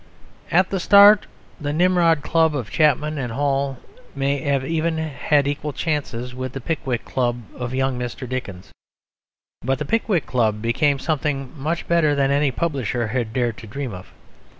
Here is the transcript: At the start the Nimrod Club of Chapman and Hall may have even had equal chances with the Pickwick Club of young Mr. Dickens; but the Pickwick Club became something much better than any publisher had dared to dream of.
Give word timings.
At 0.49 0.71
the 0.71 0.79
start 0.79 1.27
the 1.59 1.71
Nimrod 1.71 2.23
Club 2.23 2.55
of 2.55 2.71
Chapman 2.71 3.19
and 3.19 3.31
Hall 3.31 3.77
may 4.15 4.39
have 4.39 4.65
even 4.65 4.97
had 4.97 5.47
equal 5.47 5.73
chances 5.73 6.33
with 6.33 6.53
the 6.53 6.59
Pickwick 6.59 7.05
Club 7.05 7.43
of 7.55 7.75
young 7.75 7.99
Mr. 7.99 8.27
Dickens; 8.27 8.71
but 9.63 9.77
the 9.77 9.85
Pickwick 9.85 10.25
Club 10.25 10.59
became 10.59 10.97
something 10.97 11.53
much 11.55 11.87
better 11.87 12.15
than 12.15 12.31
any 12.31 12.49
publisher 12.49 13.09
had 13.09 13.31
dared 13.31 13.57
to 13.57 13.67
dream 13.67 13.93
of. 13.93 14.11